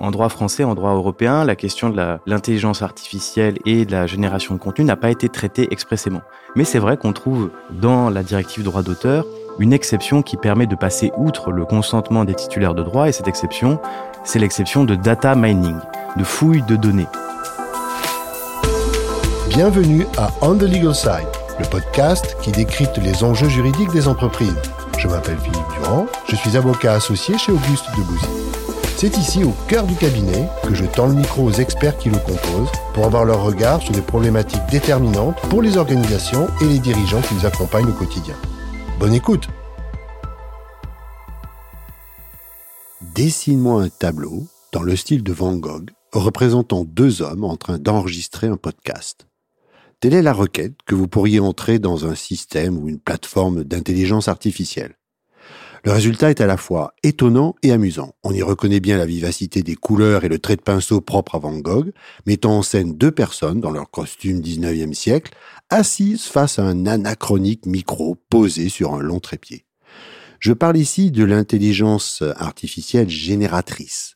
[0.00, 4.54] En droit français, en droit européen, la question de l'intelligence artificielle et de la génération
[4.54, 6.22] de contenu n'a pas été traitée expressément.
[6.56, 9.24] Mais c'est vrai qu'on trouve dans la directive droit d'auteur
[9.58, 13.28] une exception qui permet de passer outre le consentement des titulaires de droit, et cette
[13.28, 13.78] exception,
[14.24, 15.76] c'est l'exception de data mining,
[16.16, 17.06] de fouille de données.
[19.50, 21.28] Bienvenue à On the Legal Side,
[21.60, 24.56] le podcast qui décrypte les enjeux juridiques des entreprises.
[24.98, 28.51] Je m'appelle Philippe Durand, je suis avocat associé chez Auguste Debouzy.
[29.02, 32.18] C'est ici, au cœur du cabinet, que je tends le micro aux experts qui le
[32.18, 37.20] composent pour avoir leur regard sur des problématiques déterminantes pour les organisations et les dirigeants
[37.20, 38.36] qui nous accompagnent au quotidien.
[39.00, 39.48] Bonne écoute
[43.16, 48.46] Dessine-moi un tableau, dans le style de Van Gogh, représentant deux hommes en train d'enregistrer
[48.46, 49.26] un podcast.
[49.98, 54.28] Telle est la requête que vous pourriez entrer dans un système ou une plateforme d'intelligence
[54.28, 54.94] artificielle.
[55.84, 58.14] Le résultat est à la fois étonnant et amusant.
[58.22, 61.38] On y reconnaît bien la vivacité des couleurs et le trait de pinceau propre à
[61.40, 61.92] Van Gogh,
[62.24, 65.32] mettant en scène deux personnes dans leur costume 19e siècle,
[65.70, 69.64] assises face à un anachronique micro posé sur un long trépied.
[70.38, 74.14] Je parle ici de l'intelligence artificielle génératrice,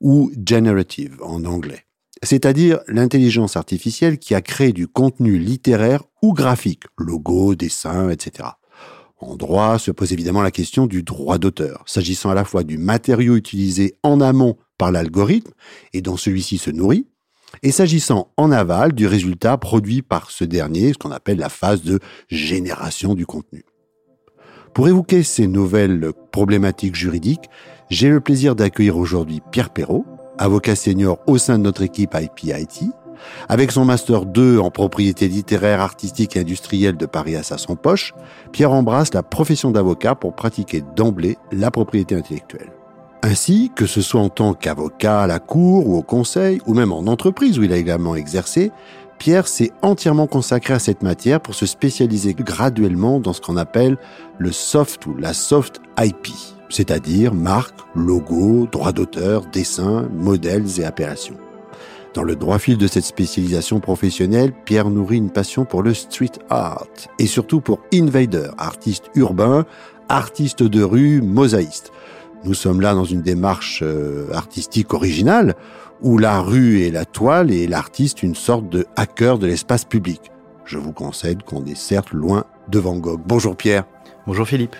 [0.00, 1.84] ou generative en anglais,
[2.22, 8.50] c'est-à-dire l'intelligence artificielle qui a créé du contenu littéraire ou graphique, logo, dessin, etc.
[9.20, 12.78] En droit se pose évidemment la question du droit d'auteur, s'agissant à la fois du
[12.78, 15.52] matériau utilisé en amont par l'algorithme
[15.92, 17.06] et dont celui-ci se nourrit,
[17.62, 21.82] et s'agissant en aval du résultat produit par ce dernier, ce qu'on appelle la phase
[21.82, 23.64] de génération du contenu.
[24.72, 27.48] Pour évoquer ces nouvelles problématiques juridiques,
[27.90, 30.04] j'ai le plaisir d'accueillir aujourd'hui Pierre Perrault,
[30.36, 32.90] avocat senior au sein de notre équipe IPIT,
[33.48, 38.14] avec son master 2 en propriété littéraire, artistique et industrielle de Paris à son poche,
[38.52, 42.72] Pierre embrasse la profession d'avocat pour pratiquer d'emblée la propriété intellectuelle.
[43.22, 46.92] Ainsi, que ce soit en tant qu'avocat à la cour ou au conseil, ou même
[46.92, 48.70] en entreprise où il a également exercé,
[49.18, 53.98] Pierre s'est entièrement consacré à cette matière pour se spécialiser graduellement dans ce qu'on appelle
[54.38, 56.28] le soft ou la soft IP,
[56.68, 61.36] c'est-à-dire marque, logo, droit d'auteur, dessin, modèles et appellations.
[62.14, 66.32] Dans le droit fil de cette spécialisation professionnelle, Pierre nourrit une passion pour le street
[66.48, 66.86] art
[67.18, 69.66] et surtout pour Invader, artiste urbain,
[70.08, 71.92] artiste de rue, mosaïste.
[72.44, 75.54] Nous sommes là dans une démarche euh, artistique originale
[76.00, 80.30] où la rue est la toile et l'artiste une sorte de hacker de l'espace public.
[80.64, 83.20] Je vous concède qu'on est certes loin de Van Gogh.
[83.26, 83.84] Bonjour Pierre.
[84.26, 84.76] Bonjour Philippe.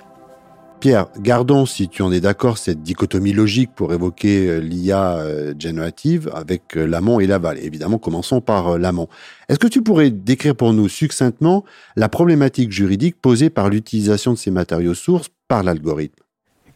[0.81, 5.53] Pierre, gardons, si tu en es d'accord, cette dichotomie logique pour évoquer euh, l'IA euh,
[5.59, 7.59] générative avec euh, l'amont et l'aval.
[7.59, 9.09] Évidemment, commençons par l'amont.
[9.49, 11.65] Est-ce que tu pourrais décrire pour nous succinctement
[11.97, 16.28] la problématique juridique posée par l'utilisation de ces matériaux sources par l'algorithme?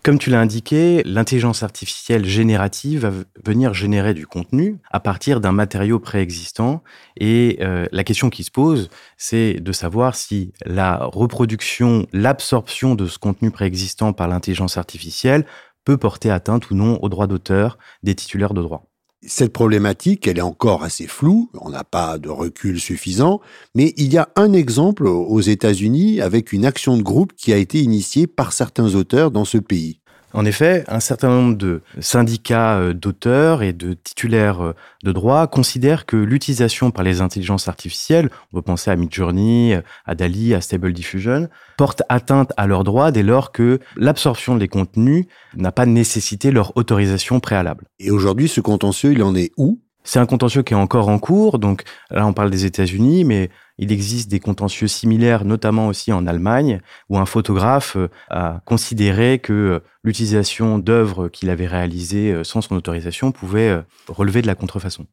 [0.02, 3.12] Comme tu l'as indiqué, l'intelligence artificielle générative va
[3.44, 6.82] venir générer du contenu à partir d'un matériau préexistant.
[7.16, 13.06] Et euh, la question qui se pose, c'est de savoir si la reproduction, l'absorption de
[13.06, 15.46] ce contenu préexistant par l'intelligence artificielle
[15.84, 18.91] peut porter atteinte ou non aux droits d'auteur des titulaires de droit.
[19.24, 23.40] Cette problématique, elle est encore assez floue, on n'a pas de recul suffisant,
[23.76, 27.56] mais il y a un exemple aux États-Unis avec une action de groupe qui a
[27.56, 30.01] été initiée par certains auteurs dans ce pays.
[30.34, 35.46] En effet, un certain nombre de syndicats euh, d'auteurs et de titulaires euh, de droit
[35.46, 40.54] considèrent que l'utilisation par les intelligences artificielles, on peut penser à Midjourney, euh, à Dali,
[40.54, 45.72] à Stable Diffusion, porte atteinte à leurs droits dès lors que l'absorption des contenus n'a
[45.72, 47.84] pas nécessité leur autorisation préalable.
[47.98, 49.80] Et aujourd'hui, ce contentieux, il en est où?
[50.04, 53.50] C'est un contentieux qui est encore en cours, donc là on parle des États-Unis, mais
[53.78, 59.38] il existe des contentieux similaires, notamment aussi en Allemagne, où un photographe euh, a considéré
[59.38, 64.54] que euh, l'utilisation d'œuvres qu'il avait réalisées euh, sans son autorisation pouvait relever de la
[64.54, 65.06] contrefaçon.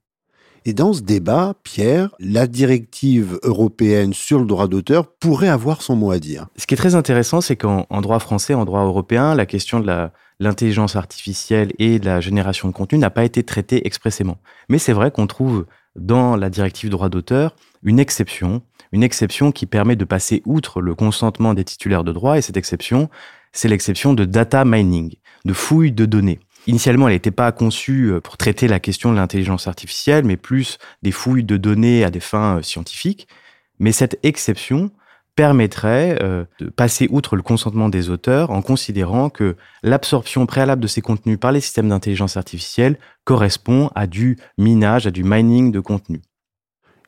[0.66, 5.96] Et dans ce débat, Pierre, la directive européenne sur le droit d'auteur pourrait avoir son
[5.96, 6.48] mot à dire.
[6.58, 10.10] Ce qui est très intéressant, c'est qu'en droit français, en droit européen, la question de
[10.40, 14.38] l'intelligence artificielle et la génération de contenu n'a pas été traitée expressément.
[14.70, 15.66] Mais c'est vrai qu'on trouve
[15.96, 20.96] dans la directive droit d'auteur une exception, une exception qui permet de passer outre le
[20.96, 23.10] consentement des titulaires de droit, et cette exception,
[23.52, 25.16] c'est l'exception de data mining,
[25.46, 26.40] de fouille de données.
[26.68, 30.78] Initialement, elle n'était pas conçue euh, pour traiter la question de l'intelligence artificielle, mais plus
[31.02, 33.28] des fouilles de données à des fins euh, scientifiques.
[33.80, 34.92] Mais cette exception
[35.36, 40.88] permettrait euh, de passer outre le consentement des auteurs en considérant que l'absorption préalable de
[40.88, 45.80] ces contenus par les systèmes d'intelligence artificielle correspond à du minage, à du mining de
[45.80, 46.22] contenu.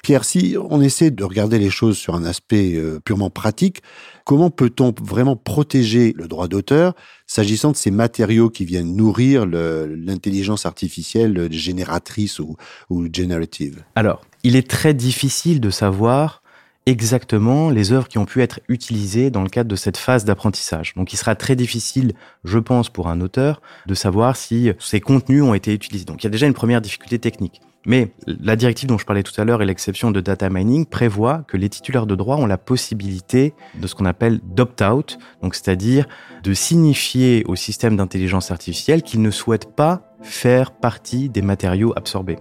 [0.02, 3.84] Pierre, si on essaie de regarder les choses sur un aspect euh, purement pratique,
[4.24, 6.94] Comment peut-on vraiment protéger le droit d'auteur
[7.28, 12.56] s'agissant de ces matériaux qui viennent nourrir l'intelligence artificielle génératrice ou,
[12.90, 16.41] ou générative Alors, il est très difficile de savoir
[16.86, 20.94] exactement les œuvres qui ont pu être utilisées dans le cadre de cette phase d'apprentissage.
[20.96, 22.14] Donc il sera très difficile,
[22.44, 26.06] je pense, pour un auteur de savoir si ces contenus ont été utilisés.
[26.06, 27.62] Donc il y a déjà une première difficulté technique.
[27.86, 31.44] Mais la directive dont je parlais tout à l'heure et l'exception de data mining prévoit
[31.48, 36.06] que les titulaires de droit ont la possibilité de ce qu'on appelle d'opt-out, donc c'est-à-dire
[36.44, 42.38] de signifier au système d'intelligence artificielle qu'ils ne souhaitent pas faire partie des matériaux absorbés.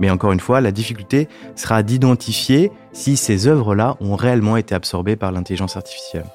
[0.00, 5.16] Mais encore une fois, la difficulté sera d'identifier si ces œuvres-là ont réellement été absorbées
[5.16, 6.26] par l'intelligence artificielle.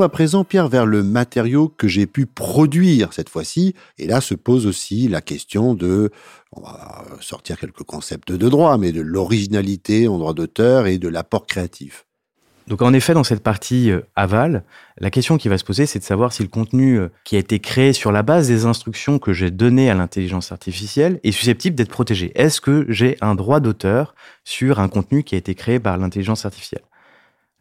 [0.00, 3.74] À présent, Pierre, vers le matériau que j'ai pu produire cette fois-ci.
[3.98, 6.10] Et là se pose aussi la question de,
[6.52, 11.08] on va sortir quelques concepts de droit, mais de l'originalité en droit d'auteur et de
[11.08, 12.06] l'apport créatif.
[12.68, 14.62] Donc en effet, dans cette partie euh, aval,
[14.98, 17.38] la question qui va se poser, c'est de savoir si le contenu euh, qui a
[17.38, 21.74] été créé sur la base des instructions que j'ai données à l'intelligence artificielle est susceptible
[21.74, 22.30] d'être protégé.
[22.34, 24.14] Est-ce que j'ai un droit d'auteur
[24.44, 26.82] sur un contenu qui a été créé par l'intelligence artificielle?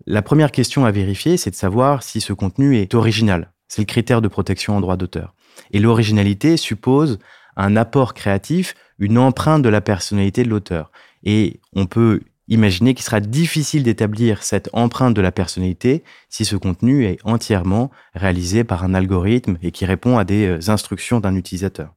[0.06, 3.52] La première question à vérifier, c'est de savoir si ce contenu est original.
[3.68, 5.34] C'est le critère de protection en droit d'auteur.
[5.72, 7.20] Et l'originalité suppose
[7.56, 10.92] un apport créatif, une empreinte de la personnalité de l'auteur.
[11.24, 16.56] Et on peut imaginer qu'il sera difficile d'établir cette empreinte de la personnalité si ce
[16.56, 21.36] contenu est entièrement réalisé par un algorithme et qui répond à des euh, instructions d'un
[21.36, 21.97] utilisateur.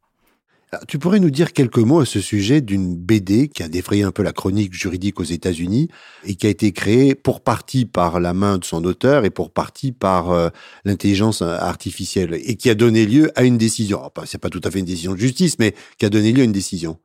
[0.86, 4.12] Tu pourrais nous dire quelques mots à ce sujet d'une BD qui a défrayé un
[4.12, 5.88] peu la chronique juridique aux États-Unis
[6.24, 9.50] et qui a été créée pour partie par la main de son auteur et pour
[9.50, 10.48] partie par euh,
[10.84, 14.00] l'intelligence artificielle et qui a donné lieu à une décision.
[14.26, 16.44] C'est pas tout à fait une décision de justice, mais qui a donné lieu à
[16.44, 16.98] une décision.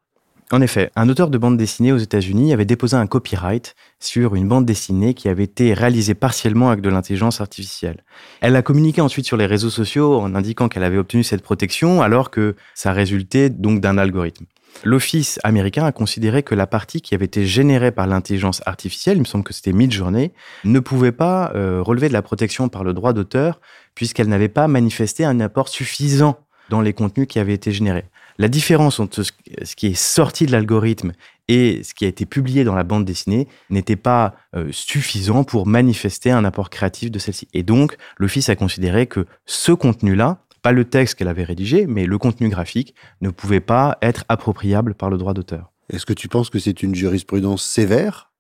[0.52, 4.48] En effet, un auteur de bande dessinée aux États-Unis avait déposé un copyright sur une
[4.48, 8.04] bande dessinée qui avait été réalisée partiellement avec de l'intelligence artificielle.
[8.42, 12.04] Elle a communiqué ensuite sur les réseaux sociaux en indiquant qu'elle avait obtenu cette protection
[12.04, 14.46] alors que ça résultait donc d'un algorithme.
[14.84, 19.22] L'Office américain a considéré que la partie qui avait été générée par l'intelligence artificielle, il
[19.22, 20.32] me semble que c'était Midjourney,
[20.64, 23.62] ne pouvait pas euh, relever de la protection par le droit d'auteur
[23.96, 26.38] puisqu'elle n'avait pas manifesté un apport suffisant
[26.70, 28.06] dans les contenus qui avaient été générés.
[28.38, 31.14] La différence entre ce qui est sorti de l'algorithme
[31.48, 35.68] et ce qui a été publié dans la bande dessinée n'était pas euh, suffisant pour
[35.68, 37.48] manifester un apport créatif de celle-ci.
[37.54, 42.06] Et donc, l'Office a considéré que ce contenu-là, pas le texte qu'elle avait rédigé, mais
[42.06, 45.72] le contenu graphique, ne pouvait pas être appropriable par le droit d'auteur.
[45.90, 48.32] Est-ce que tu penses que c'est une jurisprudence sévère?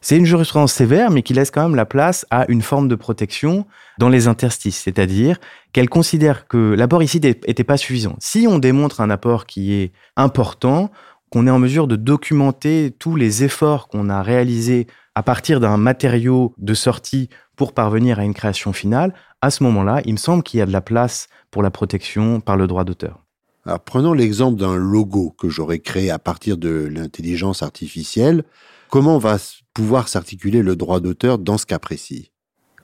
[0.00, 2.94] C'est une jurisprudence sévère, mais qui laisse quand même la place à une forme de
[2.94, 3.66] protection
[3.98, 5.38] dans les interstices, c'est-à-dire
[5.72, 8.16] qu'elle considère que l'apport ici n'était pas suffisant.
[8.20, 10.90] Si on démontre un apport qui est important,
[11.30, 15.76] qu'on est en mesure de documenter tous les efforts qu'on a réalisés à partir d'un
[15.76, 19.12] matériau de sortie pour parvenir à une création finale,
[19.42, 22.40] à ce moment-là, il me semble qu'il y a de la place pour la protection
[22.40, 23.24] par le droit d'auteur.
[23.66, 28.44] Alors, prenons l'exemple d'un logo que j'aurais créé à partir de l'intelligence artificielle.
[28.90, 29.36] Comment va
[29.74, 32.32] pouvoir s'articuler le droit d'auteur dans ce cas précis?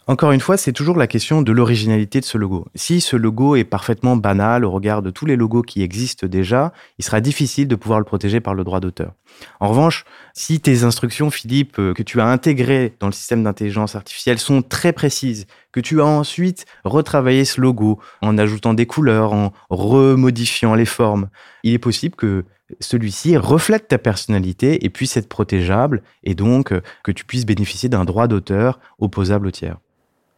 [0.06, 2.66] Encore une fois, c'est toujours la question de l'originalité de ce logo.
[2.74, 6.74] Si ce logo est parfaitement banal au regard de tous les logos qui existent déjà,
[6.98, 9.14] il sera difficile de pouvoir le protéger par le droit d'auteur.
[9.60, 10.04] En revanche,
[10.34, 14.61] si tes instructions, Philippe, euh, que tu as intégrées dans le système d'intelligence artificielle sont
[14.61, 20.75] très précises, que tu as ensuite retravaillé ce logo en ajoutant des couleurs, en remodifiant
[20.75, 21.30] les formes,
[21.62, 22.44] il est possible que
[22.80, 27.88] celui-ci reflète ta personnalité et puisse être protégeable et donc euh, que tu puisses bénéficier
[27.88, 29.78] d'un droit d'auteur opposable au tiers.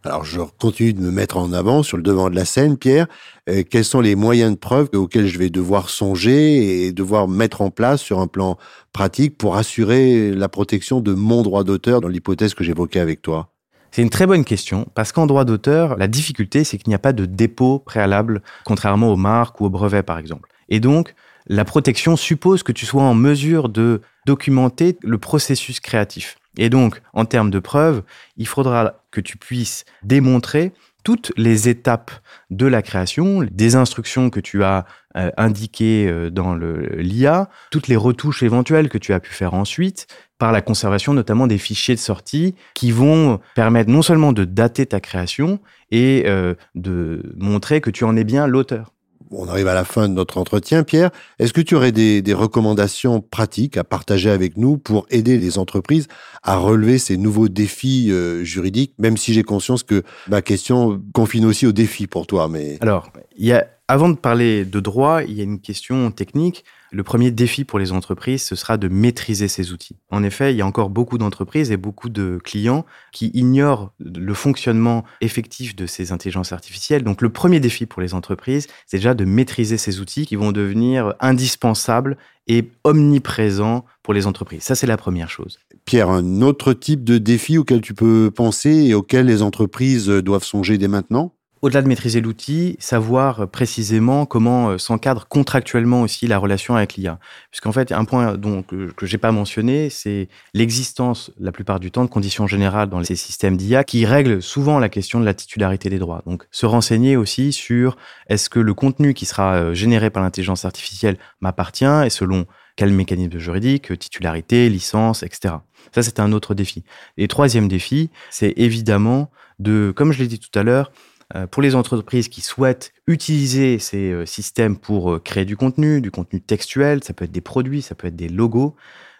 [0.04, 3.06] Alors je continue de me mettre en avant sur le devant de la scène, Pierre.
[3.48, 7.60] Euh, quels sont les moyens de preuve auxquels je vais devoir songer et devoir mettre
[7.60, 8.56] en place sur un plan
[8.92, 13.52] pratique pour assurer la protection de mon droit d'auteur dans l'hypothèse que j'évoquais avec toi?
[13.90, 16.98] C'est une très bonne question, parce qu'en droit d'auteur, la difficulté, c'est qu'il n'y a
[16.98, 20.50] pas de dépôt préalable, contrairement aux marques ou aux brevets, par exemple.
[20.68, 21.14] Et donc,
[21.46, 26.36] la protection suppose que tu sois en mesure de documenter le processus créatif.
[26.58, 28.02] Et donc, en termes de preuves,
[28.36, 30.72] il faudra que tu puisses démontrer
[31.04, 32.10] toutes les étapes
[32.50, 34.86] de la création, des instructions que tu as
[35.16, 40.08] euh, indiquées euh, dans l'IA, toutes les retouches éventuelles que tu as pu faire ensuite,
[40.38, 44.86] par la conservation notamment des fichiers de sortie qui vont permettre non seulement de dater
[44.86, 45.60] ta création
[45.92, 48.92] et euh, de montrer que tu en es bien l'auteur.
[49.30, 50.84] On arrive à la fin de notre entretien.
[50.84, 55.58] Pierre, est-ce que tu aurais des, recommandations pratiques à partager avec nous pour aider les
[55.58, 56.06] entreprises
[56.42, 61.44] à relever ces nouveaux défis euh, juridiques, même si j'ai conscience que ma question confine
[61.44, 62.48] aussi aux défis pour toi.
[62.48, 62.78] Mais...
[62.80, 66.64] Alors, il y a, avant de parler de droit, il y a une question technique.
[66.90, 69.96] Le premier défi pour les entreprises, ce sera de maîtriser ces outils.
[70.10, 74.34] En effet, il y a encore beaucoup d'entreprises et beaucoup de clients qui ignorent le
[74.34, 77.04] fonctionnement effectif de ces intelligences artificielles.
[77.04, 80.52] Donc le premier défi pour les entreprises, c'est déjà de maîtriser ces outils qui vont
[80.52, 82.16] devenir indispensables
[82.48, 84.62] et omniprésents pour les entreprises.
[84.62, 85.58] Ça, c'est la première chose.
[85.84, 90.44] Pierre, un autre type de défi auquel tu peux penser et auquel les entreprises doivent
[90.44, 91.35] songer dès maintenant?
[91.62, 97.18] Au-delà de maîtriser l'outil, savoir précisément comment euh, s'encadre contractuellement aussi la relation avec l'IA.
[97.50, 101.90] Puisqu'en fait, un point dont, que, je j'ai pas mentionné, c'est l'existence, la plupart du
[101.90, 105.34] temps, de conditions générales dans ces systèmes d'IA qui règlent souvent la question de la
[105.34, 106.22] titularité des droits.
[106.26, 107.96] Donc, se renseigner aussi sur
[108.28, 112.46] est-ce que le contenu qui sera euh, généré par l'intelligence artificielle m'appartient et selon
[112.76, 115.54] quel mécanisme juridique, titularité, licence, etc.
[115.94, 116.84] Ça, c'est un autre défi.
[117.16, 121.15] Et troisième défi, c'est évidemment de, comme je l'ai dit tout à l'heure, euh,
[121.50, 126.10] pour les entreprises qui souhaitent utiliser ces euh, systèmes pour euh, créer du contenu, du
[126.10, 128.76] contenu textuel, ça peut être des produits, ça peut être des logos,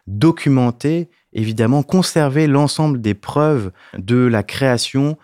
[0.07, 5.19] documenter, évidemment, conserver l'ensemble des preuves de la création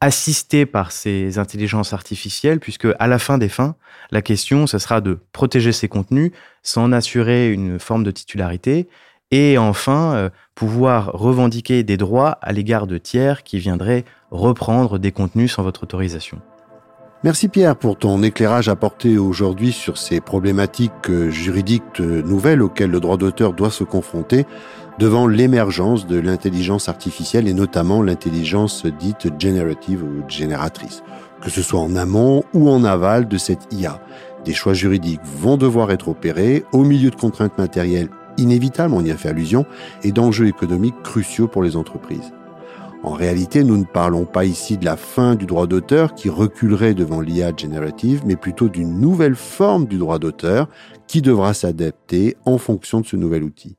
[0.00, 3.74] assistée par ces intelligences artificielles, puisque à la fin des fins,
[4.10, 6.32] la question, ce sera de protéger ces contenus,
[6.62, 8.88] s'en assurer une forme de titularité,
[9.34, 15.52] et enfin, pouvoir revendiquer des droits à l'égard de tiers qui viendraient reprendre des contenus
[15.52, 16.38] sans votre autorisation.
[17.24, 23.16] Merci Pierre pour ton éclairage apporté aujourd'hui sur ces problématiques juridiques nouvelles auxquelles le droit
[23.16, 24.46] d'auteur doit se confronter
[25.00, 31.02] devant l'émergence de l'intelligence artificielle et notamment l'intelligence dite générative ou génératrice.
[31.42, 34.00] Que ce soit en amont ou en aval de cette IA,
[34.44, 39.10] des choix juridiques vont devoir être opérés au milieu de contraintes matérielles inévitables, on y
[39.10, 39.66] a fait allusion,
[40.02, 42.32] et d'enjeux économiques cruciaux pour les entreprises.
[43.04, 46.94] En réalité, nous ne parlons pas ici de la fin du droit d'auteur qui reculerait
[46.94, 50.68] devant l'IA générative, mais plutôt d'une nouvelle forme du droit d'auteur
[51.06, 53.76] qui devra s'adapter en fonction de ce nouvel outil.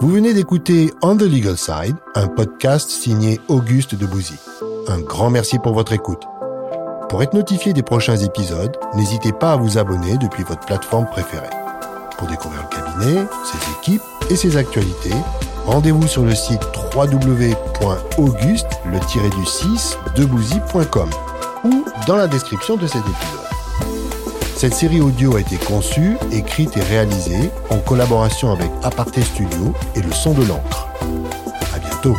[0.00, 4.34] Vous venez d'écouter On the Legal Side, un podcast signé Auguste de Bouzy.
[4.86, 6.22] Un grand merci pour votre écoute.
[7.14, 11.46] Pour être notifié des prochains épisodes, n'hésitez pas à vous abonner depuis votre plateforme préférée.
[12.18, 15.14] Pour découvrir le cabinet, ses équipes et ses actualités,
[15.64, 16.60] rendez-vous sur le site
[16.92, 21.08] www.auguste le du 6 debouzy.com
[21.62, 23.46] ou dans la description de cet épisode.
[24.56, 30.02] Cette série audio a été conçue, écrite et réalisée en collaboration avec Aparté Studio et
[30.02, 30.88] le son de l'encre.
[31.72, 32.16] À bientôt.